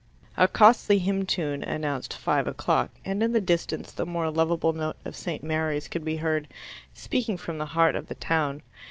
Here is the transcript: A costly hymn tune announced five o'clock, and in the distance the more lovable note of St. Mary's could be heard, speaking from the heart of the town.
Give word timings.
A 0.35 0.47
costly 0.47 0.97
hymn 0.97 1.27
tune 1.27 1.61
announced 1.61 2.15
five 2.17 2.47
o'clock, 2.47 2.89
and 3.05 3.21
in 3.21 3.33
the 3.33 3.39
distance 3.39 3.91
the 3.91 4.03
more 4.03 4.31
lovable 4.31 4.73
note 4.73 4.95
of 5.05 5.15
St. 5.15 5.43
Mary's 5.43 5.87
could 5.87 6.03
be 6.03 6.15
heard, 6.17 6.47
speaking 6.91 7.37
from 7.37 7.59
the 7.59 7.67
heart 7.77 7.95
of 7.95 8.07
the 8.07 8.15
town. 8.15 8.63